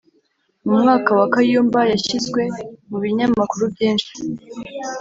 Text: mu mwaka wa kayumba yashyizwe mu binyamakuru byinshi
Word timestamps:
mu 0.65 0.73
mwaka 0.81 1.09
wa 1.19 1.25
kayumba 1.33 1.79
yashyizwe 1.91 2.41
mu 2.89 2.97
binyamakuru 3.03 3.63
byinshi 3.73 4.11